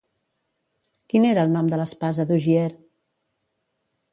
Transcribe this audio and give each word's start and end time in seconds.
Quin 1.13 1.27
era 1.33 1.43
el 1.47 1.53
nom 1.57 1.69
de 1.73 1.79
l'espasa 1.81 2.25
d'Ogier? 2.33 2.67